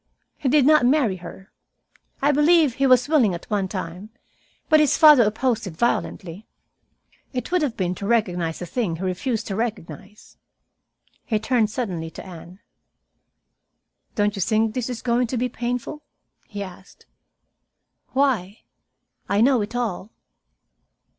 He 0.35 0.49
did 0.49 0.65
not 0.65 0.83
marry 0.83 1.17
her. 1.17 1.51
I 2.23 2.31
believe 2.31 2.73
he 2.73 2.87
was 2.87 3.07
willing 3.07 3.35
at 3.35 3.45
one 3.51 3.67
time, 3.67 4.09
but 4.67 4.79
his 4.79 4.97
father 4.97 5.21
opposed 5.21 5.67
it 5.67 5.77
violently. 5.77 6.47
It 7.33 7.51
would 7.51 7.61
have 7.61 7.77
been 7.77 7.93
to 7.93 8.07
recognize 8.07 8.59
a 8.63 8.65
thing 8.65 8.95
he 8.95 9.03
refused 9.03 9.45
to 9.45 9.55
recognize." 9.55 10.37
He 11.23 11.37
turned 11.37 11.69
suddenly 11.69 12.09
to 12.09 12.25
Anne. 12.25 12.61
"Don't 14.15 14.35
you 14.35 14.41
think 14.41 14.73
this 14.73 14.89
is 14.89 15.03
going 15.03 15.27
to 15.27 15.37
be 15.37 15.49
painful?" 15.49 16.01
he 16.47 16.63
asked. 16.63 17.05
"Why? 18.13 18.63
I 19.29 19.39
know 19.39 19.61
it 19.61 19.75
all." 19.75 20.09